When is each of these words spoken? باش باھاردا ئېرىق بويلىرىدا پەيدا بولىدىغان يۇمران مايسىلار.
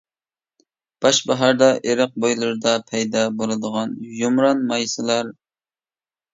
باش 1.05 1.19
باھاردا 1.31 1.67
ئېرىق 1.89 2.15
بويلىرىدا 2.25 2.75
پەيدا 2.89 3.23
بولىدىغان 3.43 3.95
يۇمران 4.25 4.67
مايسىلار. 4.75 5.35